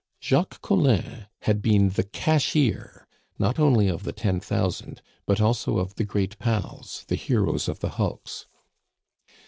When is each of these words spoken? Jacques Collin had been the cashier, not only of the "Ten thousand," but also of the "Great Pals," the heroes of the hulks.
Jacques 0.19 0.59
Collin 0.63 1.27
had 1.41 1.61
been 1.61 1.89
the 1.89 2.01
cashier, 2.03 3.07
not 3.37 3.59
only 3.59 3.87
of 3.87 4.01
the 4.01 4.11
"Ten 4.11 4.39
thousand," 4.39 4.99
but 5.27 5.39
also 5.39 5.77
of 5.77 5.93
the 5.93 6.03
"Great 6.03 6.39
Pals," 6.39 7.05
the 7.07 7.13
heroes 7.13 7.69
of 7.69 7.81
the 7.81 7.89
hulks. 7.89 8.47